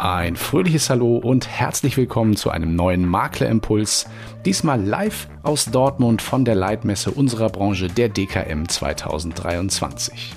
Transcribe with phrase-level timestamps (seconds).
[0.00, 4.06] Ein fröhliches Hallo und herzlich willkommen zu einem neuen Maklerimpuls.
[4.44, 10.36] Diesmal live aus Dortmund von der Leitmesse unserer Branche der DKM 2023.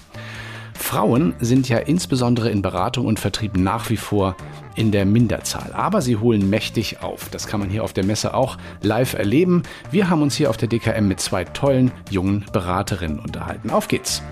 [0.74, 4.36] Frauen sind ja insbesondere in Beratung und Vertrieb nach wie vor
[4.74, 5.74] in der Minderzahl.
[5.74, 7.30] Aber sie holen mächtig auf.
[7.30, 9.62] Das kann man hier auf der Messe auch live erleben.
[9.92, 13.70] Wir haben uns hier auf der DKM mit zwei tollen jungen Beraterinnen unterhalten.
[13.70, 14.24] Auf geht's!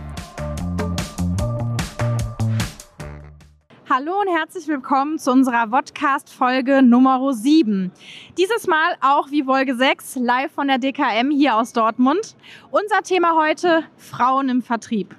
[3.91, 7.89] Hallo und herzlich willkommen zu unserer Podcast-Folge Nummer 7.
[8.37, 12.35] Dieses Mal auch wie Folge 6 live von der DKM hier aus Dortmund.
[12.69, 15.15] Unser Thema heute Frauen im Vertrieb.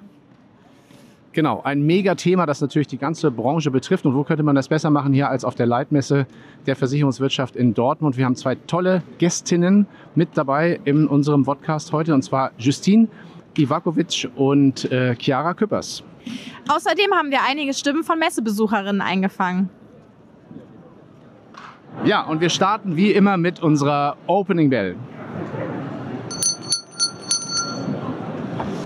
[1.33, 4.05] Genau, ein Mega-Thema, das natürlich die ganze Branche betrifft.
[4.05, 6.25] Und wo könnte man das besser machen hier als auf der Leitmesse
[6.65, 8.15] der Versicherungswirtschaft in Dortmund?
[8.15, 9.85] Wir haben zwei tolle Gästinnen
[10.15, 13.09] mit dabei in unserem Podcast heute, und zwar Justine
[13.57, 16.05] Ivakovic und äh, Chiara Küppers.
[16.67, 19.69] Außerdem haben wir einige Stimmen von Messebesucherinnen eingefangen.
[22.05, 24.95] Ja, und wir starten wie immer mit unserer Opening Bell.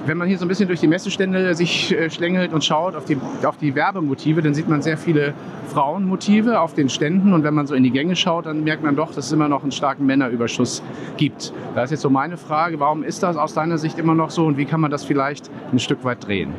[0.05, 3.05] Wenn man hier so ein bisschen durch die Messestände sich äh, schlängelt und schaut auf
[3.05, 5.33] die, auf die Werbemotive, dann sieht man sehr viele
[5.70, 7.33] Frauenmotive auf den Ständen.
[7.33, 9.47] Und wenn man so in die Gänge schaut, dann merkt man doch, dass es immer
[9.47, 10.83] noch einen starken Männerüberschuss
[11.17, 11.53] gibt.
[11.73, 14.45] Da ist jetzt so meine Frage, warum ist das aus deiner Sicht immer noch so
[14.45, 16.53] und wie kann man das vielleicht ein Stück weit drehen?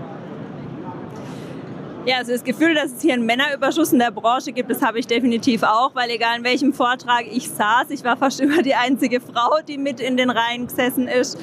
[2.06, 5.00] Ja, also das Gefühl, dass es hier einen Männerüberschuss in der Branche gibt, das habe
[5.00, 8.76] ich definitiv auch, weil egal in welchem Vortrag ich saß, ich war fast immer die
[8.76, 11.36] einzige Frau, die mit in den Reihen gesessen ist.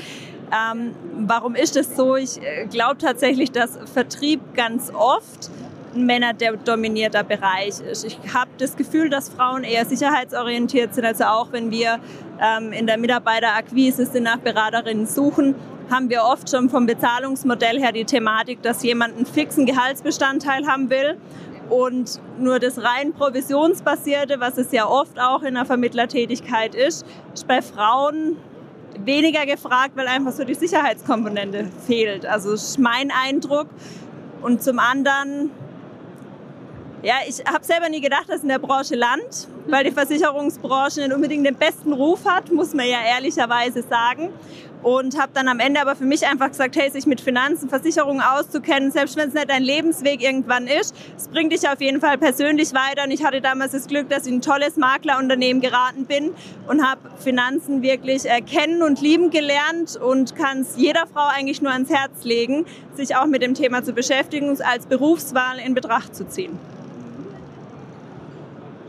[0.54, 2.16] Ähm, warum ist das so?
[2.16, 5.52] Ich äh, glaube tatsächlich, dass Vertrieb ganz oft
[5.96, 8.06] ein männerdominierter Bereich ist.
[8.06, 11.06] Ich habe das Gefühl, dass Frauen eher sicherheitsorientiert sind.
[11.06, 12.00] Also auch wenn wir
[12.42, 15.56] ähm, in der Mitarbeiterakquise sind, nach Beraterinnen suchen,
[15.90, 20.90] haben wir oft schon vom Bezahlungsmodell her die Thematik, dass jemand einen fixen Gehaltsbestandteil haben
[20.90, 21.18] will
[21.70, 27.48] und nur das rein provisionsbasierte, was es ja oft auch in der Vermittlertätigkeit ist, ist
[27.48, 28.38] bei Frauen
[29.00, 32.26] weniger gefragt, weil einfach so die Sicherheitskomponente fehlt.
[32.26, 33.68] Also ist mein Eindruck.
[34.42, 35.52] Und zum anderen,
[37.04, 41.14] ja, ich habe selber nie gedacht, dass in der Branche Land, weil die Versicherungsbranche nicht
[41.14, 44.30] unbedingt den besten Ruf hat, muss man ja ehrlicherweise sagen
[44.84, 48.22] und habe dann am Ende aber für mich einfach gesagt, hey, sich mit Finanzen, Versicherungen
[48.22, 52.18] auszukennen, selbst wenn es nicht dein Lebensweg irgendwann ist, es bringt dich auf jeden Fall
[52.18, 56.06] persönlich weiter und ich hatte damals das Glück, dass ich in ein tolles Maklerunternehmen geraten
[56.06, 56.34] bin
[56.68, 61.72] und habe Finanzen wirklich erkennen und lieben gelernt und kann es jeder Frau eigentlich nur
[61.72, 62.66] ans Herz legen,
[62.96, 66.58] sich auch mit dem Thema zu beschäftigen und als Berufswahl in Betracht zu ziehen.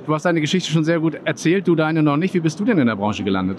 [0.07, 2.35] Du hast deine Geschichte schon sehr gut erzählt, du deine noch nicht.
[2.35, 3.59] Wie bist du denn in der Branche gelandet?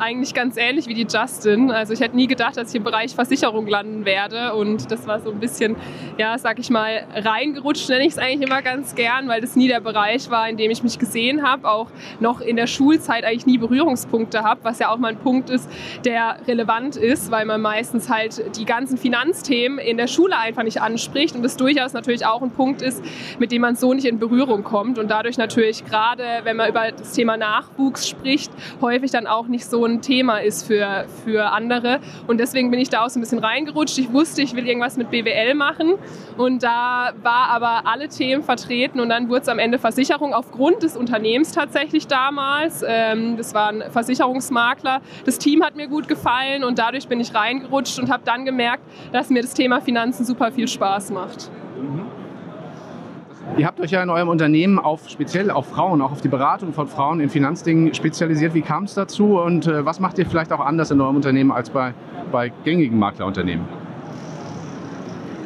[0.00, 1.70] Eigentlich ganz ähnlich wie die Justin.
[1.70, 5.20] Also ich hätte nie gedacht, dass ich im Bereich Versicherung landen werde und das war
[5.20, 5.76] so ein bisschen,
[6.16, 9.68] ja, sag ich mal, reingerutscht, nenne ich es eigentlich immer ganz gern, weil das nie
[9.68, 11.88] der Bereich war, in dem ich mich gesehen habe, auch
[12.18, 15.68] noch in der Schulzeit eigentlich nie Berührungspunkte habe, was ja auch mal ein Punkt ist,
[16.04, 20.80] der relevant ist, weil man meistens halt die ganzen Finanzthemen in der Schule einfach nicht
[20.80, 23.04] anspricht und das durchaus natürlich auch ein Punkt ist,
[23.38, 26.90] mit dem man so nicht in Berührung kommt und dadurch natürlich gerade, wenn man über
[26.90, 28.50] das Thema Nachwuchs spricht,
[28.80, 32.00] häufig dann auch nicht so ein Thema ist für, für andere.
[32.26, 33.98] Und deswegen bin ich da auch so ein bisschen reingerutscht.
[33.98, 35.94] Ich wusste, ich will irgendwas mit BWL machen.
[36.36, 39.00] Und da war aber alle Themen vertreten.
[39.00, 42.84] Und dann wurde es am Ende Versicherung aufgrund des Unternehmens tatsächlich damals.
[42.86, 45.00] Ähm, das waren Versicherungsmakler.
[45.24, 48.82] Das Team hat mir gut gefallen und dadurch bin ich reingerutscht und habe dann gemerkt,
[49.12, 51.50] dass mir das Thema Finanzen super viel Spaß macht.
[53.60, 56.72] Ihr habt euch ja in eurem Unternehmen auf speziell auf Frauen, auch auf die Beratung
[56.72, 58.54] von Frauen in Finanzdingen spezialisiert.
[58.54, 61.52] Wie kam es dazu und äh, was macht ihr vielleicht auch anders in eurem Unternehmen
[61.52, 61.92] als bei,
[62.32, 63.66] bei gängigen Maklerunternehmen?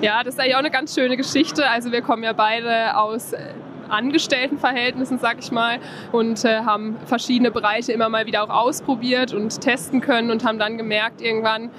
[0.00, 1.68] Ja, das ist eigentlich auch eine ganz schöne Geschichte.
[1.68, 3.48] Also wir kommen ja beide aus äh,
[3.90, 5.78] Angestelltenverhältnissen, sag ich mal,
[6.12, 10.58] und äh, haben verschiedene Bereiche immer mal wieder auch ausprobiert und testen können und haben
[10.58, 11.70] dann gemerkt irgendwann,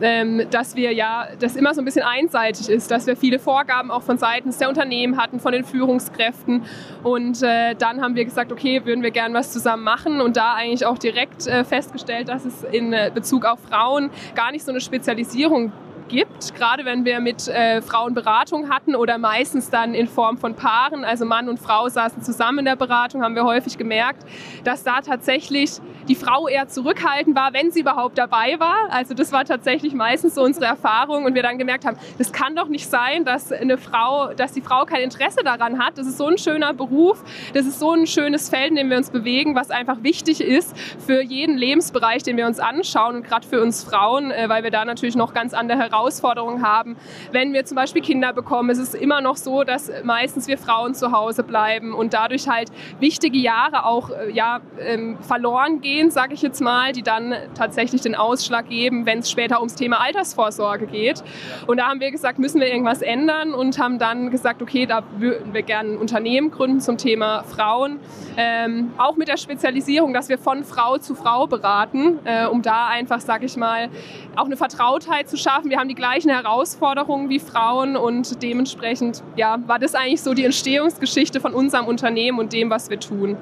[0.00, 3.90] ähm, dass wir ja, das immer so ein bisschen einseitig ist, dass wir viele Vorgaben
[3.90, 6.62] auch von seitens der Unternehmen hatten, von den Führungskräften.
[7.02, 10.54] Und äh, dann haben wir gesagt, okay, würden wir gern was zusammen machen und da
[10.54, 14.70] eigentlich auch direkt äh, festgestellt, dass es in äh, Bezug auf Frauen gar nicht so
[14.70, 15.72] eine Spezialisierung
[16.10, 20.54] gibt, gerade wenn wir mit äh, Frauen Beratung hatten oder meistens dann in Form von
[20.56, 24.26] Paaren, also Mann und Frau saßen zusammen in der Beratung, haben wir häufig gemerkt,
[24.64, 28.90] dass da tatsächlich die Frau eher zurückhaltend war, wenn sie überhaupt dabei war.
[28.90, 32.56] Also das war tatsächlich meistens so unsere Erfahrung und wir dann gemerkt haben, das kann
[32.56, 35.96] doch nicht sein, dass eine Frau, dass die Frau kein Interesse daran hat.
[35.96, 37.22] Das ist so ein schöner Beruf,
[37.54, 40.76] das ist so ein schönes Feld, in dem wir uns bewegen, was einfach wichtig ist
[40.98, 44.72] für jeden Lebensbereich, den wir uns anschauen und gerade für uns Frauen, äh, weil wir
[44.72, 46.96] da natürlich noch ganz andere Herausforderungen Herausforderungen haben.
[47.32, 50.94] Wenn wir zum Beispiel Kinder bekommen, ist es immer noch so, dass meistens wir Frauen
[50.94, 56.34] zu Hause bleiben und dadurch halt wichtige Jahre auch äh, ja, ähm, verloren gehen, sage
[56.34, 60.86] ich jetzt mal, die dann tatsächlich den Ausschlag geben, wenn es später ums Thema Altersvorsorge
[60.86, 61.22] geht.
[61.66, 65.02] Und da haben wir gesagt, müssen wir irgendwas ändern und haben dann gesagt, okay, da
[65.18, 68.00] würden wir gerne ein Unternehmen gründen zum Thema Frauen.
[68.36, 72.86] Ähm, auch mit der Spezialisierung, dass wir von Frau zu Frau beraten, äh, um da
[72.86, 73.90] einfach, sage ich mal,
[74.36, 75.70] auch eine Vertrautheit zu schaffen.
[75.70, 80.44] Wir haben die gleichen Herausforderungen wie Frauen und dementsprechend ja, war das eigentlich so die
[80.44, 83.36] Entstehungsgeschichte von unserem Unternehmen und dem, was wir tun.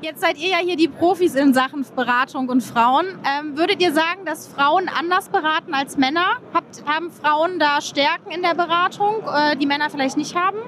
[0.00, 3.06] Jetzt seid ihr ja hier die Profis in Sachen Beratung und Frauen.
[3.24, 6.36] Ähm, würdet ihr sagen, dass Frauen anders beraten als Männer?
[6.54, 10.58] Habt, haben Frauen da Stärken in der Beratung, äh, die Männer vielleicht nicht haben?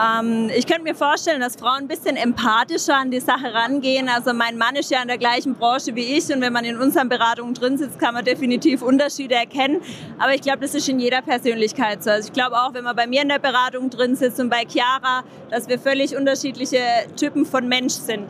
[0.00, 4.08] Ähm, ich könnte mir vorstellen, dass Frauen ein bisschen empathischer an die Sache rangehen.
[4.08, 6.78] Also mein Mann ist ja in der gleichen Branche wie ich und wenn man in
[6.78, 9.82] unseren Beratungen drin sitzt, kann man definitiv Unterschiede erkennen.
[10.18, 12.10] Aber ich glaube, das ist in jeder Persönlichkeit so.
[12.10, 14.64] Also ich glaube auch, wenn man bei mir in der Beratung drin sitzt und bei
[14.66, 16.80] Chiara, dass wir völlig unterschiedliche
[17.16, 18.26] Typen von Mensch sind.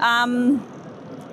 [0.00, 0.60] Ähm,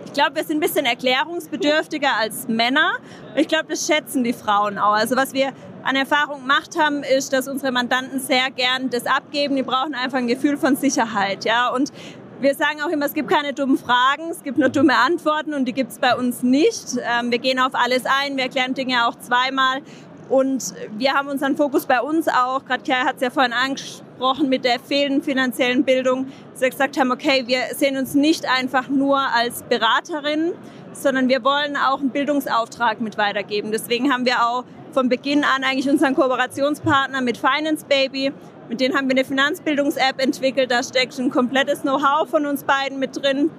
[0.05, 2.93] ich glaube, wir sind ein bisschen erklärungsbedürftiger als Männer.
[3.35, 4.93] Ich glaube, das schätzen die Frauen auch.
[4.93, 5.53] Also was wir
[5.87, 9.55] an Erfahrung gemacht haben, ist, dass unsere Mandanten sehr gern das abgeben.
[9.55, 11.69] Die brauchen einfach ein Gefühl von Sicherheit, ja.
[11.69, 11.93] Und
[12.41, 15.65] wir sagen auch immer, es gibt keine dummen Fragen, es gibt nur dumme Antworten und
[15.65, 16.97] die gibt es bei uns nicht.
[17.01, 19.81] Ähm, wir gehen auf alles ein, wir erklären Dinge auch zweimal
[20.29, 24.49] und wir haben unseren Fokus bei uns auch, gerade Kai hat es ja vorhin angesprochen,
[24.49, 28.89] mit der fehlenden finanziellen Bildung, dass wir gesagt haben, okay, wir sehen uns nicht einfach
[28.89, 30.51] nur als Beraterin,
[30.91, 33.71] sondern wir wollen auch einen Bildungsauftrag mit weitergeben.
[33.71, 34.65] Deswegen haben wir auch
[34.97, 38.33] von Beginn an eigentlich unseren Kooperationspartner mit Finance Baby.
[38.67, 40.71] Mit denen haben wir eine Finanzbildungs-App entwickelt.
[40.71, 43.51] Da steckt ein komplettes Know-how von uns beiden mit drin,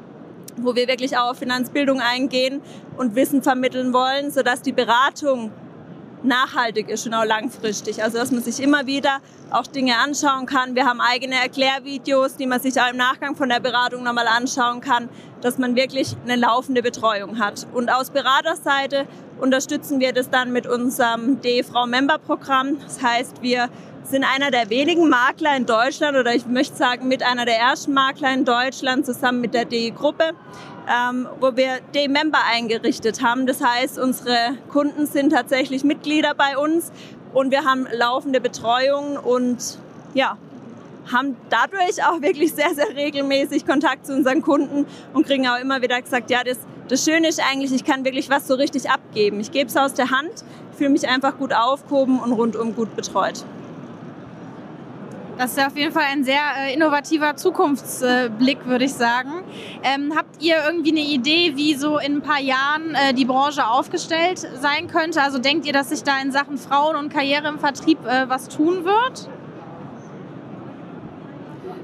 [0.56, 2.61] wo wir wirklich auch auf Finanzbildung eingehen
[2.96, 5.52] und Wissen vermitteln wollen, sodass die Beratung
[6.25, 8.03] nachhaltig ist und auch langfristig.
[8.03, 9.19] Also dass man sich immer wieder
[9.50, 10.75] auch Dinge anschauen kann.
[10.75, 14.81] Wir haben eigene Erklärvideos, die man sich auch im Nachgang von der Beratung nochmal anschauen
[14.81, 15.09] kann,
[15.41, 17.67] dass man wirklich eine laufende Betreuung hat.
[17.73, 19.06] Und aus Beraterseite
[19.41, 22.79] unterstützen wir das dann mit unserem DEV-Member-Programm.
[22.81, 23.69] Das heißt, wir
[24.05, 27.93] sind einer der wenigen Makler in Deutschland oder ich möchte sagen mit einer der ersten
[27.93, 30.32] Makler in Deutschland zusammen mit der DE-Gruppe,
[30.88, 33.46] ähm, wo wir D-Member eingerichtet haben.
[33.46, 36.93] Das heißt, unsere Kunden sind tatsächlich Mitglieder bei uns
[37.35, 39.79] und wir haben laufende Betreuung und
[40.14, 40.38] ja,
[41.12, 45.82] haben dadurch auch wirklich sehr, sehr regelmäßig Kontakt zu unseren Kunden und kriegen auch immer
[45.82, 46.58] wieder gesagt, ja, das,
[46.88, 49.40] das Schöne ist eigentlich, ich kann wirklich was so richtig abgeben.
[49.40, 50.44] Ich gebe es aus der Hand,
[50.76, 53.44] fühle mich einfach gut aufgehoben und rundum gut betreut.
[55.38, 59.44] Das ist auf jeden Fall ein sehr äh, innovativer Zukunftsblick, würde ich sagen.
[59.85, 63.64] Ähm, habt ihr irgendwie eine Idee, wie so in ein paar Jahren äh, die Branche
[63.64, 65.23] aufgestellt sein könnte?
[65.23, 68.49] Also denkt ihr, dass sich da in Sachen Frauen und Karriere im Vertrieb äh, was
[68.49, 69.29] tun wird?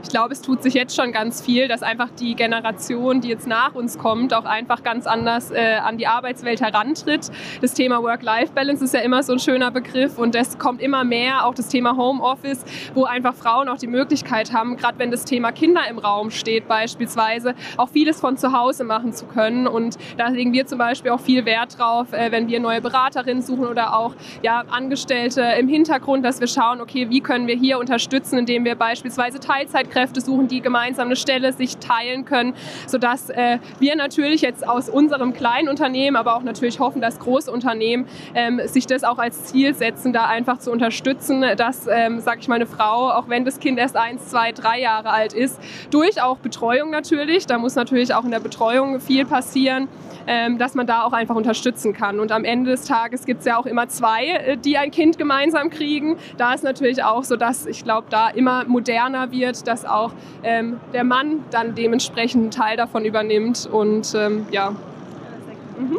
[0.04, 3.46] Ich glaube, es tut sich jetzt schon ganz viel, dass einfach die Generation, die jetzt
[3.46, 7.30] nach uns kommt, auch einfach ganz anders äh, an die Arbeitswelt herantritt.
[7.62, 11.46] Das Thema Work-Life-Balance ist ja immer so ein schöner Begriff und das kommt immer mehr,
[11.46, 15.52] auch das Thema Homeoffice, wo einfach Frauen auch die Möglichkeit haben, gerade wenn das Thema
[15.52, 20.28] Kinder im Raum steht beispielsweise, auch vieles von zu Hause machen zu können und da
[20.28, 23.96] legen wir zum Beispiel auch viel Wert drauf, äh, wenn wir neue Beraterinnen suchen oder
[23.96, 28.66] auch ja, Angestellte im Hintergrund, dass wir schauen, okay, wie können wir hier unterstützen, indem
[28.66, 32.54] wir beispielsweise Teilzeit Führungskräfte suchen, die gemeinsam eine Stelle sich teilen können,
[32.86, 37.50] sodass äh, wir natürlich jetzt aus unserem kleinen Unternehmen, aber auch natürlich hoffen, dass große
[37.50, 42.40] Unternehmen ähm, sich das auch als Ziel setzen, da einfach zu unterstützen, dass, ähm, sag
[42.40, 45.60] ich mal, eine Frau, auch wenn das Kind erst eins, zwei, drei Jahre alt ist,
[45.90, 49.88] durch auch Betreuung natürlich, da muss natürlich auch in der Betreuung viel passieren,
[50.26, 52.20] ähm, dass man da auch einfach unterstützen kann.
[52.20, 55.18] Und am Ende des Tages gibt es ja auch immer zwei, äh, die ein Kind
[55.18, 56.16] gemeinsam kriegen.
[56.36, 60.12] Da ist natürlich auch so, dass ich glaube, da immer moderner wird, dass auch
[60.42, 63.68] ähm, der Mann dann dementsprechend einen Teil davon übernimmt.
[63.70, 64.70] Und ähm, ja.
[65.78, 65.98] Mhm.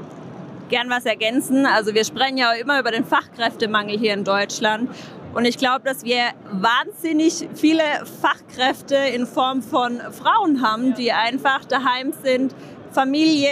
[0.70, 1.66] Gern was ergänzen.
[1.66, 4.90] Also wir sprechen ja immer über den Fachkräftemangel hier in Deutschland.
[5.36, 7.84] Und ich glaube, dass wir wahnsinnig viele
[8.22, 12.56] Fachkräfte in Form von Frauen haben, die einfach daheim sind,
[12.92, 13.50] Familie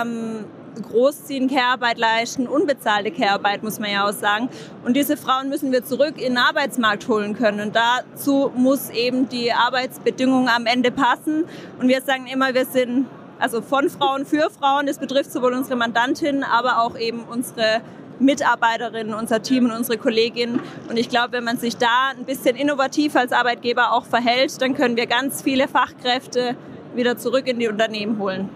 [0.00, 0.44] ähm,
[0.82, 4.48] großziehen, Care-Arbeit leisten, unbezahlte Care-Arbeit, muss man ja auch sagen.
[4.84, 7.60] Und diese Frauen müssen wir zurück in den Arbeitsmarkt holen können.
[7.60, 11.44] Und dazu muss eben die Arbeitsbedingung am Ende passen.
[11.80, 13.06] Und wir sagen immer, wir sind
[13.38, 14.86] also von Frauen für Frauen.
[14.86, 17.80] Das betrifft sowohl unsere Mandantinnen, aber auch eben unsere
[18.18, 20.60] Mitarbeiterinnen, unser Team und unsere Kolleginnen.
[20.88, 24.74] Und ich glaube, wenn man sich da ein bisschen innovativ als Arbeitgeber auch verhält, dann
[24.74, 26.56] können wir ganz viele Fachkräfte
[26.94, 28.48] wieder zurück in die Unternehmen holen.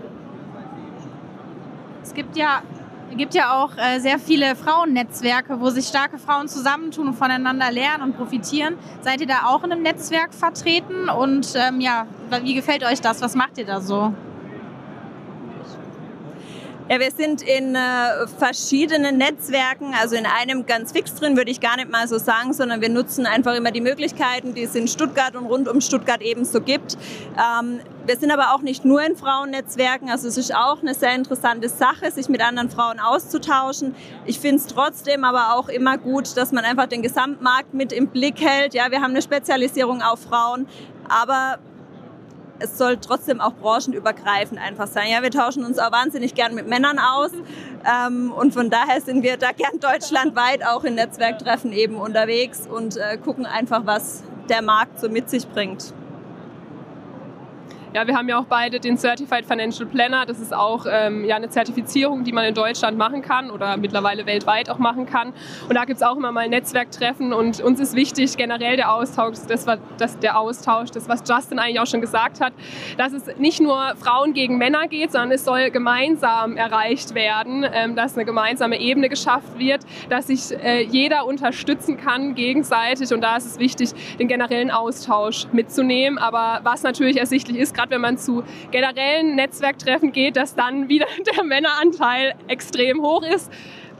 [2.02, 2.62] Es gibt ja
[3.16, 8.04] gibt ja auch äh, sehr viele Frauennetzwerke, wo sich starke Frauen zusammentun und voneinander lernen
[8.04, 8.76] und profitieren.
[9.02, 11.09] Seid ihr da auch in einem Netzwerk vertreten?
[11.09, 12.07] Und ähm, ja,
[12.42, 13.21] wie gefällt euch das?
[13.21, 14.14] Was macht ihr da so?
[16.90, 21.61] Ja, wir sind in äh, verschiedenen Netzwerken, also in einem ganz fix drin, würde ich
[21.61, 24.88] gar nicht mal so sagen, sondern wir nutzen einfach immer die Möglichkeiten, die es in
[24.88, 26.99] Stuttgart und rund um Stuttgart ebenso gibt.
[27.38, 31.14] Ähm, wir sind aber auch nicht nur in Frauennetzwerken, also es ist auch eine sehr
[31.14, 33.94] interessante Sache, sich mit anderen Frauen auszutauschen.
[34.26, 38.09] Ich finde es trotzdem aber auch immer gut, dass man einfach den Gesamtmarkt mit im
[38.09, 38.75] Blick hält.
[38.75, 40.66] Ja, wir haben eine Spezialisierung auf Frauen,
[41.09, 41.61] aber
[42.61, 45.09] es soll trotzdem auch branchenübergreifend einfach sein.
[45.11, 47.31] Ja, wir tauschen uns auch wahnsinnig gern mit Männern aus
[47.85, 52.97] ähm, und von daher sind wir da gern deutschlandweit auch in Netzwerktreffen eben unterwegs und
[52.97, 55.93] äh, gucken einfach, was der Markt so mit sich bringt.
[57.92, 60.25] Ja, wir haben ja auch beide den Certified Financial Planner.
[60.25, 64.26] Das ist auch ähm, ja, eine Zertifizierung, die man in Deutschland machen kann oder mittlerweile
[64.26, 65.32] weltweit auch machen kann.
[65.68, 69.38] Und da gibt es auch immer mal Netzwerktreffen und uns ist wichtig generell der Austausch,
[69.49, 69.66] das,
[69.99, 72.52] das, der Austausch, das was Justin eigentlich auch schon gesagt hat,
[72.97, 77.97] dass es nicht nur Frauen gegen Männer geht, sondern es soll gemeinsam erreicht werden, ähm,
[77.97, 83.37] dass eine gemeinsame Ebene geschafft wird, dass sich äh, jeder unterstützen kann gegenseitig und da
[83.37, 86.18] ist es wichtig, den generellen Austausch mitzunehmen.
[86.18, 91.06] Aber was natürlich ersichtlich ist, gerade wenn man zu generellen Netzwerktreffen geht, dass dann wieder
[91.37, 93.50] der Männeranteil extrem hoch ist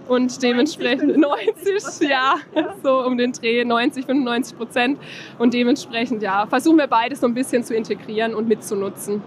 [0.07, 2.35] und dementsprechend 90, ja,
[2.83, 4.99] so um den Dreh 90, 95 Prozent
[5.39, 9.23] und dementsprechend ja, versuchen wir beides so ein bisschen zu integrieren und mitzunutzen.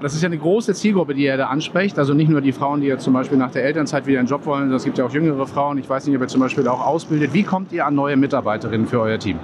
[0.00, 1.96] Das ist ja eine große Zielgruppe, die ihr da ansprecht.
[1.96, 4.44] Also nicht nur die Frauen, die ja zum Beispiel nach der Elternzeit wieder einen Job
[4.46, 4.72] wollen.
[4.72, 5.78] Es gibt ja auch jüngere Frauen.
[5.78, 7.32] Ich weiß nicht, ob ihr zum Beispiel auch ausbildet.
[7.32, 9.38] Wie kommt ihr an neue Mitarbeiterinnen für euer Team?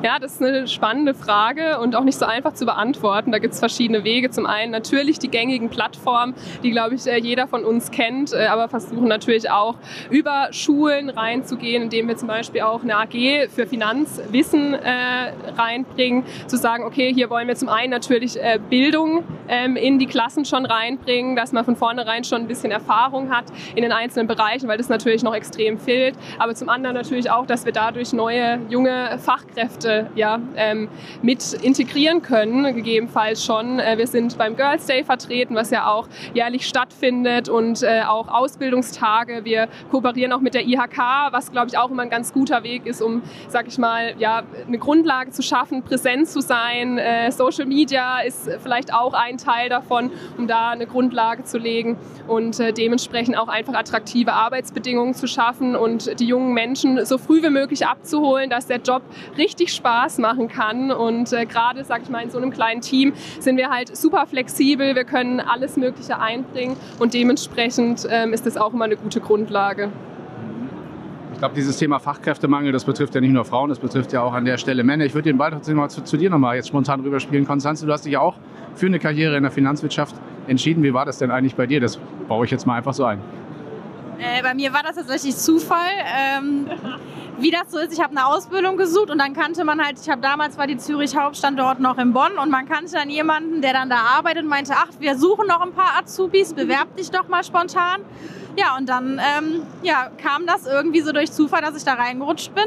[0.00, 3.32] Ja, das ist eine spannende Frage und auch nicht so einfach zu beantworten.
[3.32, 4.30] Da gibt es verschiedene Wege.
[4.30, 8.46] Zum einen natürlich die gängigen Plattformen, die, glaube ich, äh, jeder von uns kennt, äh,
[8.46, 9.74] aber versuchen natürlich auch
[10.08, 16.56] über Schulen reinzugehen, indem wir zum Beispiel auch eine AG für Finanzwissen äh, reinbringen, zu
[16.56, 20.64] sagen, okay, hier wollen wir zum einen natürlich äh, Bildung ähm, in die Klassen schon
[20.64, 24.78] reinbringen, dass man von vornherein schon ein bisschen Erfahrung hat in den einzelnen Bereichen, weil
[24.78, 26.14] das natürlich noch extrem fehlt.
[26.38, 30.88] Aber zum anderen natürlich auch, dass wir dadurch neue, junge Fachkräfte Konzepte ja, ähm,
[31.22, 33.78] mit integrieren können, gegebenenfalls schon.
[33.78, 38.28] Äh, wir sind beim Girls Day vertreten, was ja auch jährlich stattfindet und äh, auch
[38.28, 39.44] Ausbildungstage.
[39.44, 40.98] Wir kooperieren auch mit der IHK,
[41.30, 44.42] was glaube ich auch immer ein ganz guter Weg ist, um, sag ich mal, ja,
[44.66, 46.98] eine Grundlage zu schaffen, präsent zu sein.
[46.98, 51.96] Äh, Social Media ist vielleicht auch ein Teil davon, um da eine Grundlage zu legen
[52.26, 57.42] und äh, dementsprechend auch einfach attraktive Arbeitsbedingungen zu schaffen und die jungen Menschen so früh
[57.42, 59.02] wie möglich abzuholen, dass der Job
[59.36, 60.92] richtig Spaß machen kann.
[60.92, 64.26] Und äh, gerade, sag ich mal, in so einem kleinen Team sind wir halt super
[64.26, 64.94] flexibel.
[64.94, 69.90] Wir können alles Mögliche einbringen und dementsprechend ähm, ist das auch immer eine gute Grundlage.
[71.32, 74.32] Ich glaube, dieses Thema Fachkräftemangel, das betrifft ja nicht nur Frauen, das betrifft ja auch
[74.32, 75.04] an der Stelle Männer.
[75.04, 77.46] Ich würde den Ball trotzdem mal zu, zu dir nochmal jetzt spontan rüberspielen.
[77.46, 78.34] Konstanze, du hast dich ja auch
[78.74, 80.16] für eine Karriere in der Finanzwirtschaft
[80.48, 80.82] entschieden.
[80.82, 81.80] Wie war das denn eigentlich bei dir?
[81.80, 83.20] Das baue ich jetzt mal einfach so ein.
[84.18, 85.90] Äh, bei mir war das tatsächlich Zufall.
[86.16, 86.66] Ähm,
[87.38, 90.08] wie das so ist, ich habe eine Ausbildung gesucht und dann kannte man halt, ich
[90.08, 93.72] habe damals war die Zürich Hauptstandort noch in Bonn und man kannte dann jemanden, der
[93.72, 97.28] dann da arbeitet und meinte, ach, wir suchen noch ein paar Azubis, bewerb dich doch
[97.28, 98.00] mal spontan.
[98.56, 102.52] Ja, und dann ähm, ja, kam das irgendwie so durch Zufall, dass ich da reingerutscht
[102.56, 102.66] bin.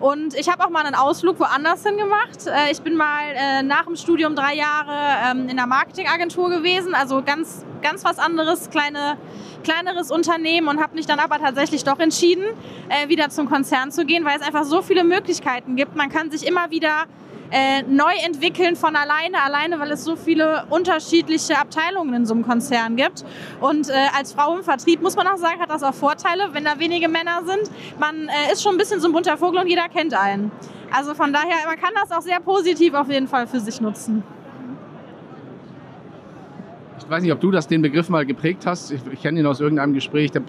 [0.00, 2.46] Und ich habe auch mal einen Ausflug woanders hin gemacht.
[2.46, 6.94] Äh, ich bin mal äh, nach dem Studium drei Jahre ähm, in der Marketingagentur gewesen,
[6.94, 9.16] also ganz, ganz was anderes, kleine
[9.64, 12.44] kleineres Unternehmen und habe mich dann aber tatsächlich doch entschieden,
[12.90, 15.96] äh, wieder zum Konzern zu gehen, weil es einfach so viele Möglichkeiten gibt.
[15.96, 17.06] Man kann sich immer wieder
[17.54, 22.44] äh, neu entwickeln von alleine, alleine, weil es so viele unterschiedliche Abteilungen in so einem
[22.44, 23.24] Konzern gibt.
[23.60, 26.64] Und äh, als Frau im Vertrieb muss man auch sagen, hat das auch Vorteile, wenn
[26.64, 27.70] da wenige Männer sind.
[28.00, 30.50] Man äh, ist schon ein bisschen so ein bunter Vogel und jeder kennt einen.
[30.92, 34.24] Also von daher, man kann das auch sehr positiv auf jeden Fall für sich nutzen
[36.98, 38.92] ich weiß nicht, ob du das den Begriff mal geprägt hast.
[38.92, 40.30] Ich, ich kenne ihn aus irgendeinem Gespräch.
[40.30, 40.42] Der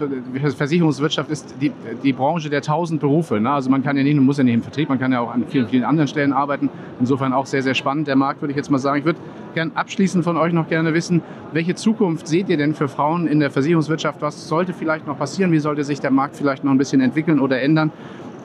[0.56, 1.72] Versicherungswirtschaft ist die,
[2.02, 3.40] die Branche der tausend Berufe.
[3.40, 3.50] Ne?
[3.50, 5.32] Also man kann ja nicht, man muss ja nicht im Vertrieb, man kann ja auch
[5.32, 6.70] an vielen, vielen anderen Stellen arbeiten.
[7.00, 9.00] Insofern auch sehr, sehr spannend der Markt, würde ich jetzt mal sagen.
[9.00, 9.18] Ich würde
[9.54, 11.22] gern abschließend von euch noch gerne wissen,
[11.52, 14.22] welche Zukunft seht ihr denn für Frauen in der Versicherungswirtschaft?
[14.22, 15.52] Was sollte vielleicht noch passieren?
[15.52, 17.90] Wie sollte sich der Markt vielleicht noch ein bisschen entwickeln oder ändern?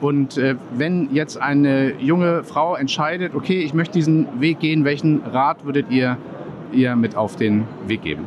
[0.00, 5.22] Und äh, wenn jetzt eine junge Frau entscheidet, okay, ich möchte diesen Weg gehen, welchen
[5.22, 6.18] Rat würdet ihr
[6.72, 8.26] ihr mit auf den Weg geben?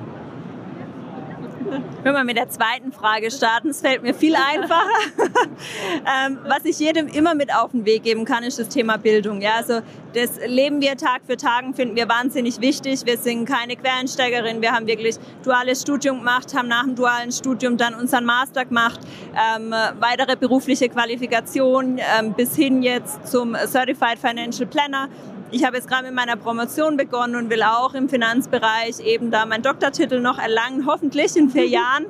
[2.03, 4.85] Wenn wir mit der zweiten Frage starten, es fällt mir viel einfacher.
[6.27, 9.41] ähm, was ich jedem immer mit auf den Weg geben kann, ist das Thema Bildung.
[9.41, 9.79] Ja, also
[10.13, 13.05] das leben wir Tag für Tag, finden wir wahnsinnig wichtig.
[13.05, 17.77] Wir sind keine Quereinsteigerin, wir haben wirklich duales Studium gemacht, haben nach dem dualen Studium
[17.77, 18.99] dann unseren Master gemacht,
[19.33, 25.09] ähm, weitere berufliche Qualifikation ähm, bis hin jetzt zum Certified Financial Planner
[25.51, 29.45] ich habe jetzt gerade mit meiner Promotion begonnen und will auch im Finanzbereich eben da
[29.45, 32.05] meinen Doktortitel noch erlangen, hoffentlich in vier Jahren.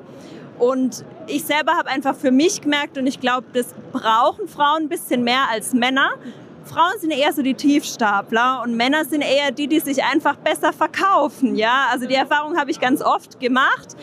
[0.58, 4.90] Und ich selber habe einfach für mich gemerkt und ich glaube, das brauchen Frauen ein
[4.90, 6.12] bisschen mehr als Männer.
[6.64, 10.74] Frauen sind eher so die Tiefstapler und Männer sind eher die, die sich einfach besser
[10.74, 11.56] verkaufen.
[11.56, 13.96] Ja, also die Erfahrung habe ich ganz oft gemacht.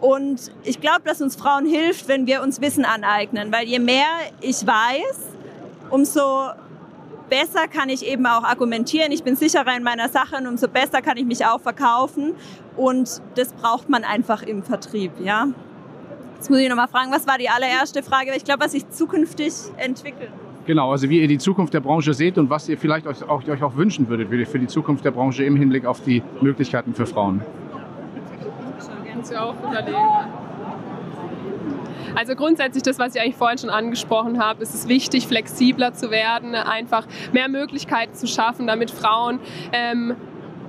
[0.00, 4.06] Und ich glaube, dass uns Frauen hilft, wenn wir uns Wissen aneignen, weil je mehr
[4.40, 5.18] ich weiß,
[5.90, 6.50] umso
[7.28, 9.12] besser kann ich eben auch argumentieren.
[9.12, 12.34] Ich bin sicherer in meiner Sache und umso besser kann ich mich auch verkaufen.
[12.76, 15.48] Und das braucht man einfach im Vertrieb, ja.
[16.36, 18.32] Jetzt muss ich nochmal fragen, was war die allererste Frage?
[18.36, 20.30] Ich glaube, was sich zukünftig entwickelt.
[20.66, 23.46] Genau, also wie ihr die Zukunft der Branche seht und was ihr vielleicht euch auch,
[23.46, 27.06] euch auch wünschen würdet für die Zukunft der Branche im Hinblick auf die Möglichkeiten für
[27.06, 27.40] Frauen.
[29.08, 29.96] Kannst du auch überlegen.
[32.16, 36.10] Also grundsätzlich das, was ich eigentlich vorhin schon angesprochen habe, ist es wichtig, flexibler zu
[36.10, 39.38] werden, einfach mehr Möglichkeiten zu schaffen, damit Frauen
[39.72, 40.16] ähm,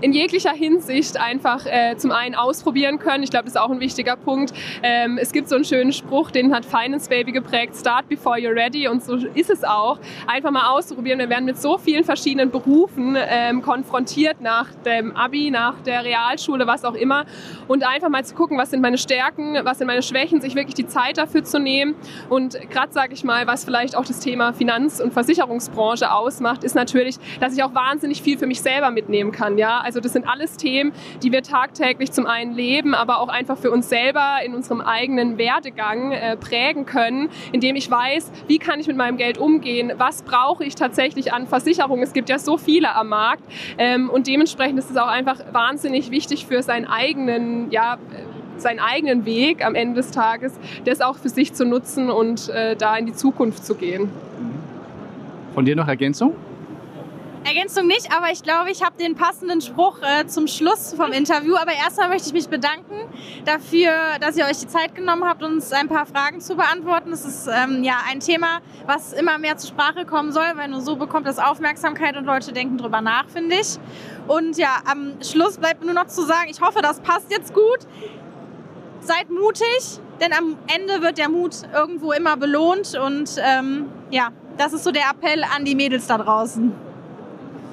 [0.01, 3.23] in jeglicher Hinsicht einfach äh, zum einen ausprobieren können.
[3.23, 4.53] Ich glaube, das ist auch ein wichtiger Punkt.
[4.83, 8.55] Ähm, es gibt so einen schönen Spruch, den hat Finance Baby geprägt, start before you're
[8.55, 9.99] ready und so ist es auch.
[10.27, 11.19] Einfach mal auszuprobieren.
[11.19, 16.67] Wir werden mit so vielen verschiedenen Berufen ähm, konfrontiert nach dem Abi, nach der Realschule,
[16.67, 17.25] was auch immer
[17.67, 20.75] und einfach mal zu gucken, was sind meine Stärken, was sind meine Schwächen, sich wirklich
[20.75, 21.95] die Zeit dafür zu nehmen
[22.29, 26.75] und gerade sage ich mal, was vielleicht auch das Thema Finanz- und Versicherungsbranche ausmacht, ist
[26.75, 30.27] natürlich, dass ich auch wahnsinnig viel für mich selber mitnehmen kann, ja, also das sind
[30.27, 30.91] alles Themen,
[31.23, 35.37] die wir tagtäglich zum einen leben, aber auch einfach für uns selber in unserem eigenen
[35.37, 40.23] Werdegang äh, prägen können, indem ich weiß, wie kann ich mit meinem Geld umgehen, was
[40.23, 42.03] brauche ich tatsächlich an Versicherungen.
[42.03, 43.43] Es gibt ja so viele am Markt
[43.77, 47.97] ähm, und dementsprechend ist es auch einfach wahnsinnig wichtig für seinen eigenen, ja,
[48.57, 50.53] seinen eigenen Weg am Ende des Tages,
[50.83, 54.09] das auch für sich zu nutzen und äh, da in die Zukunft zu gehen.
[55.53, 56.35] Von dir noch Ergänzung?
[57.47, 61.55] Ergänzung nicht, aber ich glaube, ich habe den passenden Spruch äh, zum Schluss vom Interview.
[61.55, 62.95] Aber erstmal möchte ich mich bedanken
[63.45, 67.11] dafür, dass ihr euch die Zeit genommen habt, uns ein paar Fragen zu beantworten.
[67.11, 70.81] Das ist ähm, ja ein Thema, was immer mehr zur Sprache kommen soll, weil nur
[70.81, 73.77] so bekommt es Aufmerksamkeit und Leute denken drüber nach, finde ich.
[74.27, 77.79] Und ja, am Schluss bleibt nur noch zu sagen, ich hoffe, das passt jetzt gut.
[78.99, 82.93] Seid mutig, denn am Ende wird der Mut irgendwo immer belohnt.
[82.97, 86.86] Und ähm, ja, das ist so der Appell an die Mädels da draußen.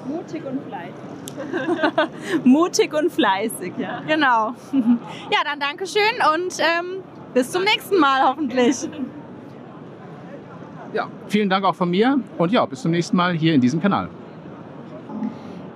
[0.06, 1.14] Mutig und fleißig.
[2.44, 4.00] Mutig und fleißig, ja.
[4.06, 4.54] Genau.
[5.30, 6.02] Ja, dann Dankeschön
[6.34, 8.88] und ähm, bis zum nächsten Mal hoffentlich.
[10.92, 13.80] Ja, vielen Dank auch von mir und ja, bis zum nächsten Mal hier in diesem
[13.80, 14.08] Kanal.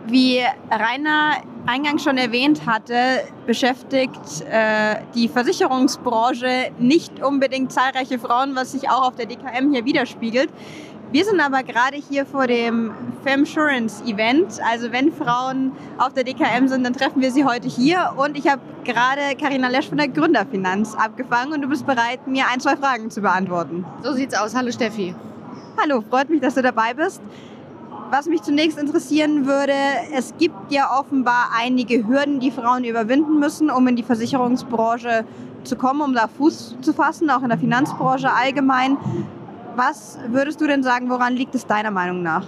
[0.06, 8.72] Wie Rainer eingangs schon erwähnt hatte, beschäftigt äh, die Versicherungsbranche nicht unbedingt zahlreiche Frauen, was
[8.72, 10.48] sich auch auf der DKM hier widerspiegelt.
[11.11, 12.92] Wir sind aber gerade hier vor dem
[13.25, 14.61] Femsurance Event.
[14.71, 18.12] Also wenn Frauen auf der DKM sind, dann treffen wir sie heute hier.
[18.18, 22.44] Und ich habe gerade Karina Lesch von der Gründerfinanz abgefangen und du bist bereit, mir
[22.53, 23.87] ein, zwei Fragen zu beantworten.
[24.03, 24.55] So sieht's aus.
[24.55, 25.14] Hallo Steffi.
[25.81, 27.23] Hallo, freut mich, dass du dabei bist.
[28.11, 29.73] Was mich zunächst interessieren würde,
[30.14, 35.25] es gibt ja offenbar einige Hürden, die Frauen überwinden müssen, um in die Versicherungsbranche
[35.64, 38.99] zu kommen, um da Fuß zu fassen, auch in der Finanzbranche allgemein.
[39.78, 42.44] Was würdest du denn sagen, woran liegt es deiner Meinung nach?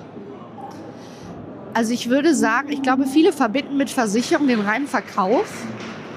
[1.74, 5.46] Also ich würde sagen, ich glaube, viele verbinden mit Versicherung den reinen Verkauf.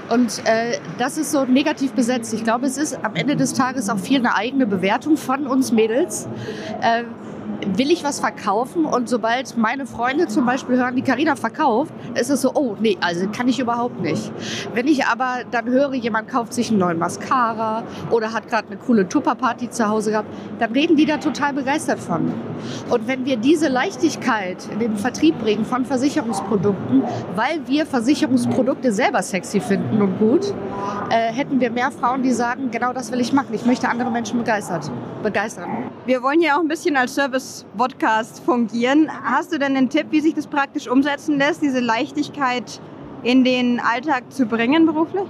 [0.10, 2.34] Und äh, das ist so negativ besetzt.
[2.34, 5.71] Ich glaube, es ist am Ende des Tages auch viel eine eigene Bewertung von uns
[5.71, 6.28] Mädels.
[6.82, 7.04] Äh,
[7.78, 12.30] will ich was verkaufen und sobald meine Freunde zum Beispiel hören, die Karina verkauft, ist
[12.30, 14.32] es so, oh nee, also kann ich überhaupt nicht.
[14.74, 18.78] Wenn ich aber dann höre, jemand kauft sich einen neuen Mascara oder hat gerade eine
[18.78, 20.30] coole Tupperparty zu Hause gehabt,
[20.60, 22.32] dann reden die da total begeistert von.
[22.90, 27.04] Und wenn wir diese Leichtigkeit in den Vertrieb bringen von Versicherungsprodukten,
[27.36, 30.54] weil wir Versicherungsprodukte selber sexy finden und gut,
[31.10, 33.54] äh, hätten wir mehr Frauen, die sagen, genau das will ich machen.
[33.54, 34.90] Ich möchte andere Menschen begeistert,
[35.22, 35.92] begeistern.
[36.06, 39.10] Wir wollen ja auch ein bisschen als Service-Podcast fungieren.
[39.24, 42.80] Hast du denn einen Tipp, wie sich das praktisch umsetzen lässt, diese Leichtigkeit
[43.24, 45.26] in den Alltag zu bringen beruflich?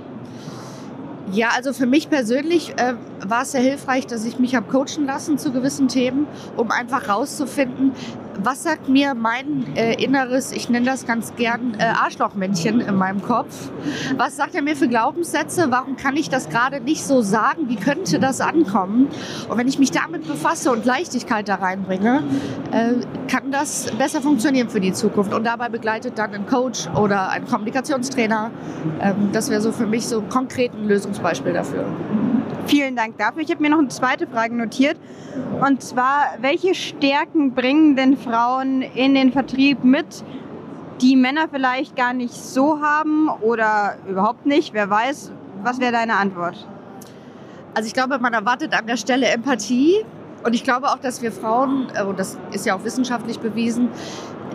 [1.31, 5.05] Ja, also für mich persönlich äh, war es sehr hilfreich, dass ich mich habe coachen
[5.05, 7.93] lassen zu gewissen Themen, um einfach rauszufinden,
[8.41, 13.21] was sagt mir mein äh, inneres, ich nenne das ganz gern äh, Arschlochmännchen in meinem
[13.21, 13.71] Kopf?
[14.17, 15.67] Was sagt er mir für Glaubenssätze?
[15.69, 17.69] Warum kann ich das gerade nicht so sagen?
[17.69, 19.07] Wie könnte das ankommen?
[19.49, 22.23] Und wenn ich mich damit befasse und Leichtigkeit da reinbringe,
[22.71, 22.93] äh,
[23.29, 25.33] kann das besser funktionieren für die Zukunft.
[25.33, 28.51] Und dabei begleitet dann ein Coach oder ein Kommunikationstrainer.
[29.01, 31.85] Ähm, das wäre so für mich so ein Lösungsbeispiel dafür.
[32.67, 33.41] Vielen Dank dafür.
[33.41, 34.97] Ich habe mir noch eine zweite Frage notiert.
[35.65, 40.23] Und zwar, welche Stärken bringen denn Frauen in den Vertrieb mit,
[41.02, 44.73] die Männer vielleicht gar nicht so haben oder überhaupt nicht?
[44.73, 45.32] Wer weiß,
[45.63, 46.67] was wäre deine Antwort?
[47.73, 50.06] Also ich glaube, man erwartet an der Stelle Empathie.
[50.45, 53.89] Und ich glaube auch, dass wir Frauen, äh, und das ist ja auch wissenschaftlich bewiesen,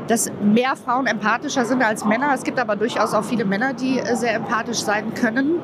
[0.06, 2.30] dass mehr Frauen empathischer sind als Männer.
[2.34, 5.60] Es gibt aber durchaus auch viele Männer, die äh, sehr empathisch sein können.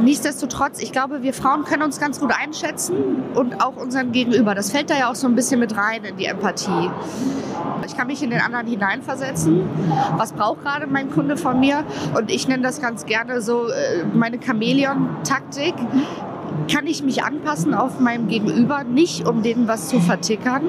[0.00, 2.96] Nichtsdestotrotz, ich glaube, wir Frauen können uns ganz gut einschätzen
[3.34, 4.54] und auch unseren Gegenüber.
[4.54, 6.90] Das fällt da ja auch so ein bisschen mit rein in die Empathie.
[7.86, 9.68] Ich kann mich in den anderen hineinversetzen.
[10.16, 11.84] Was braucht gerade mein Kunde von mir?
[12.14, 15.74] Und ich nenne das ganz gerne so äh, meine Chamäleon-Taktik
[16.70, 20.62] kann ich mich anpassen auf meinem Gegenüber, nicht um denen was zu vertickern,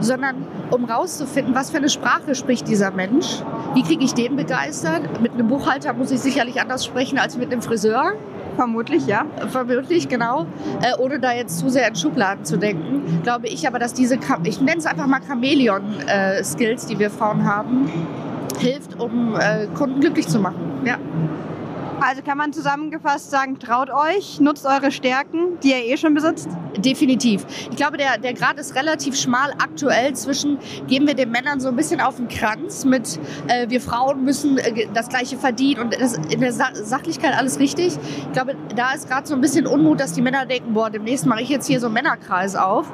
[0.00, 3.42] sondern um rauszufinden, was für eine Sprache spricht dieser Mensch,
[3.74, 5.20] wie kriege ich den begeistert.
[5.20, 8.14] Mit einem Buchhalter muss ich sicherlich anders sprechen als mit einem Friseur.
[8.56, 9.26] Vermutlich, ja.
[9.50, 10.46] Vermutlich, genau.
[10.80, 14.18] Äh, ohne da jetzt zu sehr in Schubladen zu denken, glaube ich aber, dass diese,
[14.44, 17.90] ich nenne es einfach mal Chamäleon-Skills, die wir Frauen haben,
[18.58, 20.82] hilft, um äh, Kunden glücklich zu machen.
[20.84, 20.98] Ja.
[22.06, 26.48] Also kann man zusammengefasst sagen, traut euch, nutzt eure Stärken, die ihr eh schon besitzt?
[26.76, 27.46] Definitiv.
[27.70, 31.68] Ich glaube, der, der Grad ist relativ schmal aktuell zwischen, geben wir den Männern so
[31.68, 35.98] ein bisschen auf den Kranz mit, äh, wir Frauen müssen äh, das Gleiche verdienen und
[35.98, 37.96] das, in der Sa Sachlichkeit alles richtig.
[37.96, 41.24] Ich glaube, da ist gerade so ein bisschen Unmut, dass die Männer denken, boah, demnächst
[41.24, 42.86] mache ich jetzt hier so einen Männerkreis auf.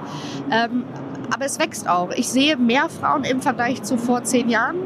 [0.53, 0.85] Ähm,
[1.33, 2.11] aber es wächst auch.
[2.11, 4.77] Ich sehe mehr Frauen im Vergleich zu vor zehn Jahren.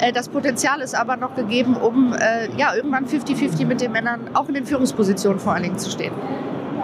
[0.00, 4.30] Äh, das Potenzial ist aber noch gegeben, um äh, ja, irgendwann 50-50 mit den Männern
[4.34, 6.12] auch in den Führungspositionen vor allen Dingen zu stehen.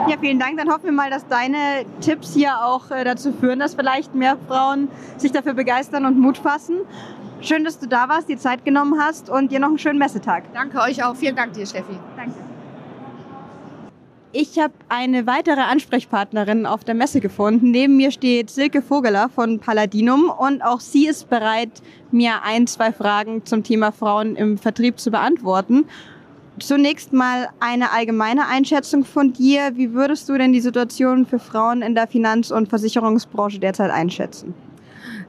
[0.07, 0.57] Ja, vielen Dank.
[0.57, 4.37] Dann hoffen wir mal, dass deine Tipps hier auch äh, dazu führen, dass vielleicht mehr
[4.47, 6.79] Frauen sich dafür begeistern und Mut fassen.
[7.41, 10.45] Schön, dass du da warst, dir Zeit genommen hast und dir noch einen schönen Messetag.
[10.55, 11.15] Danke euch auch.
[11.15, 11.99] Vielen Dank dir, Steffi.
[12.17, 12.48] Danke.
[14.33, 17.71] Ich habe eine weitere Ansprechpartnerin auf der Messe gefunden.
[17.71, 21.71] Neben mir steht Silke Vogeler von Paladinum und auch sie ist bereit,
[22.11, 25.87] mir ein, zwei Fragen zum Thema Frauen im Vertrieb zu beantworten.
[26.61, 29.73] Zunächst mal eine allgemeine Einschätzung von dir.
[29.77, 34.53] Wie würdest du denn die Situation für Frauen in der Finanz- und Versicherungsbranche derzeit einschätzen?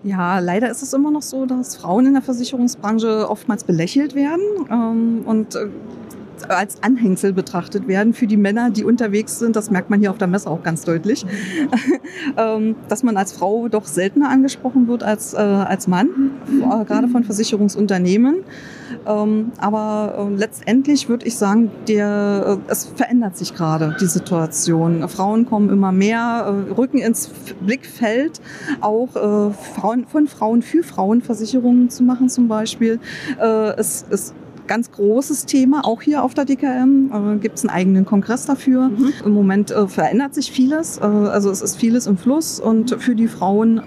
[0.04, 4.44] Ja, leider ist es immer noch so, dass Frauen in der Versicherungsbranche oftmals belächelt werden
[4.70, 5.68] ähm, und äh,
[6.48, 9.56] als Anhängsel betrachtet werden für die Männer, die unterwegs sind.
[9.56, 11.26] Das merkt man hier auf der Messe auch ganz deutlich,
[12.38, 17.08] ähm, dass man als Frau doch seltener angesprochen wird als, äh, als Mann, äh, gerade
[17.08, 18.44] von Versicherungsunternehmen.
[19.06, 25.08] Ähm, aber äh, letztendlich würde ich sagen, der, es verändert sich gerade die Situation.
[25.10, 27.30] Frauen kommen immer mehr, rücken ins
[27.62, 28.42] Blickfeld,
[28.82, 33.00] auch Frauen, von Frauen für Frauen Versicherungen zu machen zum Beispiel.
[33.40, 34.34] es, es
[34.70, 37.12] ganz großes Thema, auch hier auf der DKM.
[37.12, 38.90] Äh, Gibt es einen eigenen Kongress dafür.
[38.90, 39.14] Mhm.
[39.26, 41.00] Im Moment äh, verändert sich vieles.
[41.00, 43.82] Äh, also es ist vieles im Fluss und für die Frauen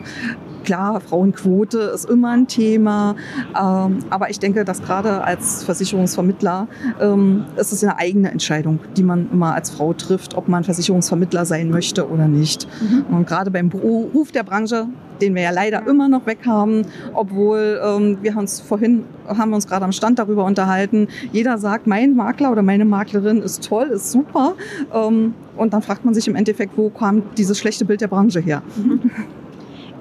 [0.65, 3.17] Klar, Frauenquote ist immer ein Thema,
[3.61, 6.69] ähm, aber ich denke, dass gerade als Versicherungsvermittler
[7.01, 11.45] ähm, ist es eine eigene Entscheidung, die man immer als Frau trifft, ob man Versicherungsvermittler
[11.47, 12.69] sein möchte oder nicht.
[12.81, 13.17] Mhm.
[13.17, 14.87] Und gerade beim Beruf der Branche,
[15.23, 16.83] den wir ja leider immer noch weg haben,
[17.15, 21.09] obwohl ähm, wir uns vorhin haben uns gerade am Stand darüber unterhalten.
[21.33, 24.55] Jeder sagt, mein Makler oder meine Maklerin ist toll, ist super.
[24.93, 28.41] Ähm, und dann fragt man sich im Endeffekt, wo kam dieses schlechte Bild der Branche
[28.41, 28.63] her?
[28.77, 29.11] Mhm.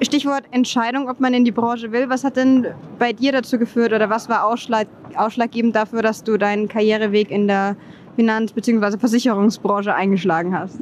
[0.04, 2.10] Stichwort Entscheidung, ob man in die Branche will.
[2.10, 2.66] Was hat denn
[2.98, 7.48] bei dir dazu geführt oder was war ausschlag, ausschlaggebend dafür, dass du deinen Karriereweg in
[7.48, 7.76] der
[8.16, 8.98] Finanz- bzw.
[8.98, 10.80] Versicherungsbranche eingeschlagen hast?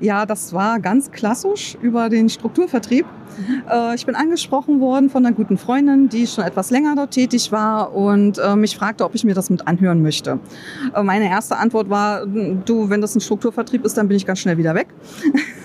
[0.00, 3.06] Ja, das war ganz klassisch über den Strukturvertrieb.
[3.36, 3.94] Mhm.
[3.94, 7.94] ich bin angesprochen worden von einer guten Freundin, die schon etwas länger dort tätig war
[7.94, 10.38] und äh, mich fragte, ob ich mir das mit anhören möchte.
[10.94, 14.38] Äh, meine erste Antwort war, du, wenn das ein Strukturvertrieb ist, dann bin ich ganz
[14.38, 14.88] schnell wieder weg.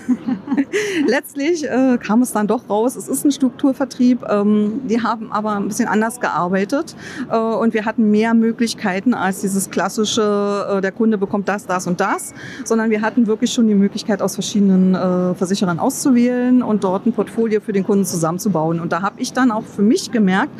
[1.06, 4.24] Letztlich äh, kam es dann doch raus, es ist ein Strukturvertrieb.
[4.28, 6.94] Ähm, die haben aber ein bisschen anders gearbeitet
[7.30, 11.86] äh, und wir hatten mehr Möglichkeiten als dieses klassische, äh, der Kunde bekommt das, das
[11.86, 12.34] und das,
[12.64, 17.12] sondern wir hatten wirklich schon die Möglichkeit, aus verschiedenen äh, Versicherern auszuwählen und dort ein
[17.12, 18.80] Portfolio für den Kunden zusammenzubauen.
[18.80, 20.52] Und da habe ich dann auch für mich gemerkt,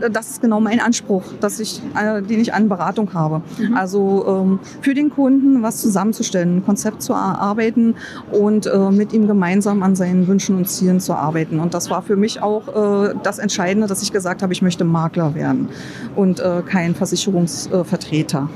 [0.00, 3.42] äh, das ist genau mein Anspruch, dass ich, äh, den ich an Beratung habe.
[3.58, 3.76] Mhm.
[3.76, 7.94] Also ähm, für den Kunden was zusammenzustellen, ein Konzept zu erarbeiten
[8.30, 11.58] und äh, mit ihm gemeinsam an seinen Wünschen und Zielen zu arbeiten.
[11.58, 14.84] Und das war für mich auch äh, das Entscheidende, dass ich gesagt habe, ich möchte
[14.84, 15.68] Makler werden
[16.16, 18.50] und äh, kein Versicherungsvertreter.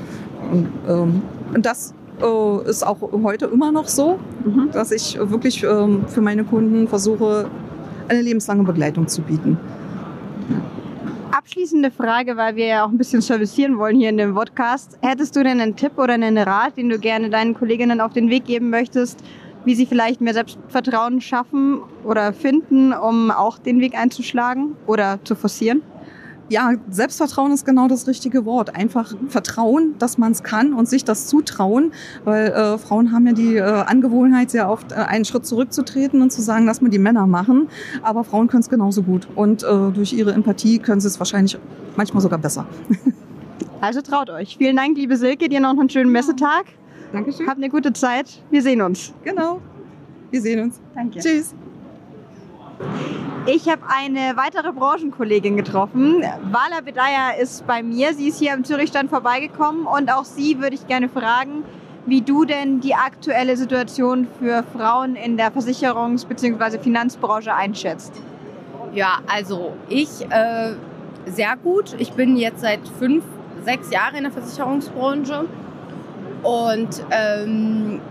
[0.51, 1.21] Und, ähm,
[1.53, 4.69] und das äh, ist auch heute immer noch so, mhm.
[4.71, 7.49] dass ich wirklich ähm, für meine Kunden versuche,
[8.07, 9.57] eine lebenslange Begleitung zu bieten.
[11.31, 14.97] Abschließende Frage, weil wir ja auch ein bisschen servicieren wollen hier in dem Podcast.
[15.01, 18.29] Hättest du denn einen Tipp oder einen Rat, den du gerne deinen Kolleginnen auf den
[18.29, 19.23] Weg geben möchtest,
[19.67, 25.35] wie sie vielleicht mehr Selbstvertrauen schaffen oder finden, um auch den Weg einzuschlagen oder zu
[25.35, 25.83] forcieren?
[26.49, 28.75] ja, Selbstvertrauen ist genau das richtige Wort.
[28.75, 31.91] Einfach vertrauen, dass man es kann und sich das zutrauen,
[32.23, 36.31] weil äh, Frauen haben ja die äh, Angewohnheit, sehr oft äh, einen Schritt zurückzutreten und
[36.31, 37.67] zu sagen, lass mal die Männer machen.
[38.01, 41.57] Aber Frauen können es genauso gut und äh, durch ihre Empathie können sie es wahrscheinlich
[41.95, 42.65] manchmal sogar besser.
[43.79, 44.57] Also traut euch.
[44.57, 46.65] Vielen Dank, liebe Silke, dir noch einen schönen Messetag.
[47.11, 47.47] Dankeschön.
[47.47, 48.41] Habt eine gute Zeit.
[48.49, 49.13] Wir sehen uns.
[49.23, 49.61] Genau.
[50.31, 50.79] Wir sehen uns.
[50.93, 51.19] Danke.
[51.19, 51.55] Tschüss.
[53.45, 56.21] Ich habe eine weitere Branchenkollegin getroffen.
[56.51, 58.13] Wala Bedaya ist bei mir.
[58.13, 61.63] Sie ist hier am Zürichstand vorbeigekommen und auch sie würde ich gerne fragen,
[62.05, 66.79] wie du denn die aktuelle Situation für Frauen in der Versicherungs- bzw.
[66.79, 68.11] Finanzbranche einschätzt.
[68.93, 70.73] Ja, also ich äh,
[71.25, 71.95] sehr gut.
[71.99, 73.23] Ich bin jetzt seit fünf,
[73.63, 75.45] sechs Jahren in der Versicherungsbranche
[76.43, 78.01] und ähm,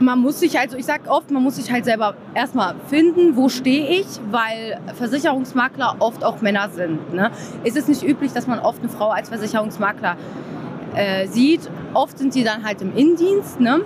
[0.00, 3.48] man muss sich, also ich sage oft, man muss sich halt selber erstmal finden, wo
[3.48, 7.12] stehe ich, weil Versicherungsmakler oft auch Männer sind.
[7.12, 7.30] Ne?
[7.64, 10.16] Es ist nicht üblich, dass man oft eine Frau als Versicherungsmakler
[10.94, 11.68] äh, sieht.
[11.94, 13.60] Oft sind sie dann halt im Innendienst.
[13.60, 13.80] Ne?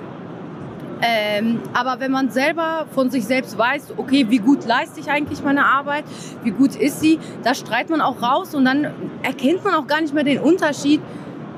[1.03, 5.43] Ähm, aber wenn man selber von sich selbst weiß, okay, wie gut leiste ich eigentlich
[5.43, 6.05] meine Arbeit,
[6.45, 8.87] wie gut ist sie, da streitet man auch raus und dann
[9.23, 11.01] erkennt man auch gar nicht mehr den Unterschied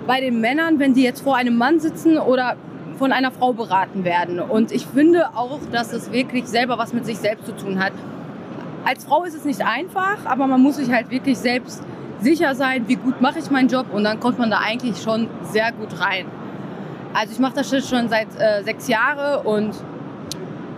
[0.07, 2.57] bei den Männern, wenn die jetzt vor einem Mann sitzen oder
[2.99, 4.39] von einer Frau beraten werden.
[4.39, 7.93] Und ich finde auch, dass es wirklich selber was mit sich selbst zu tun hat.
[8.85, 11.83] Als Frau ist es nicht einfach, aber man muss sich halt wirklich selbst
[12.21, 15.29] sicher sein, wie gut mache ich meinen Job und dann kommt man da eigentlich schon
[15.43, 16.27] sehr gut rein.
[17.13, 19.75] Also ich mache das schon seit äh, sechs Jahren und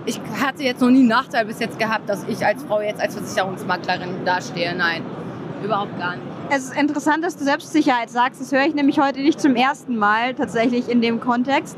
[0.06, 3.00] ich hatte jetzt noch nie einen Nachteil bis jetzt gehabt, dass ich als Frau jetzt
[3.00, 4.74] als Versicherungsmaklerin dastehe.
[4.74, 5.02] Nein,
[5.62, 6.35] überhaupt gar nicht.
[6.48, 8.40] Es ist interessant, dass du Selbstsicherheit sagst.
[8.40, 11.76] Das höre ich nämlich heute nicht zum ersten Mal tatsächlich in dem Kontext.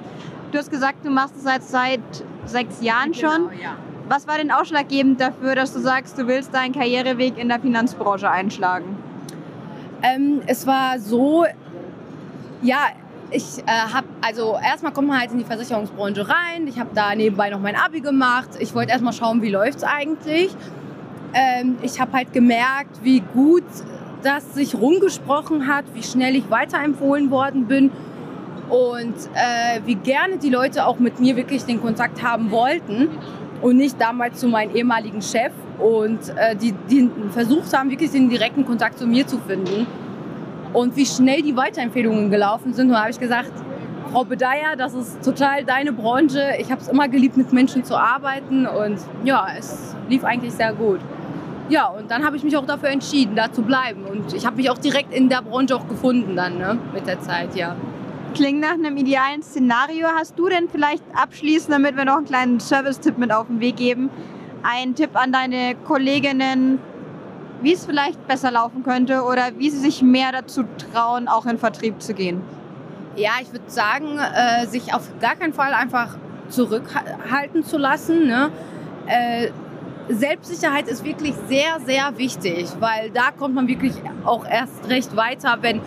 [0.52, 2.00] Du hast gesagt, du machst es seit, seit
[2.44, 3.50] sechs Jahren genau, schon.
[3.62, 3.76] Ja.
[4.08, 8.30] Was war denn ausschlaggebend dafür, dass du sagst, du willst deinen Karriereweg in der Finanzbranche
[8.30, 8.96] einschlagen?
[10.02, 11.44] Ähm, es war so,
[12.62, 12.88] ja,
[13.30, 16.66] ich äh, habe, also erstmal kommt man halt in die Versicherungsbranche rein.
[16.66, 18.50] Ich habe da nebenbei noch mein Abi gemacht.
[18.58, 20.54] Ich wollte erstmal schauen, wie läuft es eigentlich.
[21.34, 23.64] Ähm, ich habe halt gemerkt, wie gut
[24.22, 27.90] das sich rumgesprochen hat, wie schnell ich weiterempfohlen worden bin
[28.68, 33.08] und äh, wie gerne die Leute auch mit mir wirklich den Kontakt haben wollten
[33.62, 38.28] und nicht damals zu meinem ehemaligen Chef und äh, die, die versucht haben, wirklich den
[38.28, 39.86] direkten Kontakt zu mir zu finden
[40.72, 42.88] und wie schnell die Weiterempfehlungen gelaufen sind.
[42.88, 43.52] Und da habe ich gesagt,
[44.12, 46.54] Frau Bedeier, das ist total deine Branche.
[46.58, 50.72] Ich habe es immer geliebt, mit Menschen zu arbeiten und ja, es lief eigentlich sehr
[50.72, 51.00] gut.
[51.68, 54.04] Ja, und dann habe ich mich auch dafür entschieden, da zu bleiben.
[54.04, 57.20] Und ich habe mich auch direkt in der Branche auch gefunden dann, ne, mit der
[57.20, 57.76] Zeit, ja.
[58.34, 60.06] Klingt nach einem idealen Szenario.
[60.16, 63.76] Hast du denn vielleicht abschließend, damit wir noch einen kleinen Service-Tipp mit auf den Weg
[63.76, 64.10] geben,
[64.62, 66.78] einen Tipp an deine Kolleginnen,
[67.60, 71.58] wie es vielleicht besser laufen könnte oder wie sie sich mehr dazu trauen, auch in
[71.58, 72.42] Vertrieb zu gehen?
[73.16, 76.16] Ja, ich würde sagen, äh, sich auf gar keinen Fall einfach
[76.48, 78.26] zurückhalten zu lassen.
[78.26, 78.50] Ne?
[79.06, 79.48] Äh,
[80.08, 83.92] Selbstsicherheit ist wirklich sehr, sehr wichtig, weil da kommt man wirklich
[84.24, 85.80] auch erst recht weiter, wenn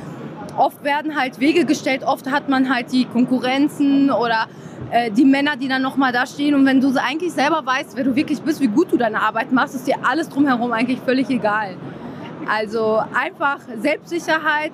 [0.58, 4.48] oft werden halt Wege gestellt, oft hat man halt die Konkurrenzen oder
[4.92, 6.54] äh, die Männer, die dann nochmal da stehen.
[6.54, 9.52] Und wenn du eigentlich selber weißt, wer du wirklich bist, wie gut du deine Arbeit
[9.52, 11.76] machst, ist dir alles drumherum eigentlich völlig egal.
[12.48, 14.72] Also einfach Selbstsicherheit.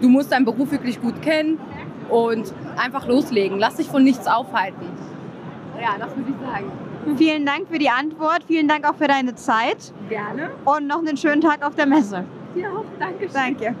[0.00, 1.60] Du musst deinen Beruf wirklich gut kennen
[2.08, 3.58] und einfach loslegen.
[3.58, 4.86] Lass dich von nichts aufhalten.
[5.80, 6.91] Ja, das würde ich sagen.
[7.16, 8.44] Vielen Dank für die Antwort.
[8.46, 9.92] Vielen Dank auch für deine Zeit.
[10.08, 10.50] Gerne.
[10.64, 12.24] Und noch einen schönen Tag auf der Messe.
[12.54, 13.32] Ja, danke schön.
[13.32, 13.74] Danke.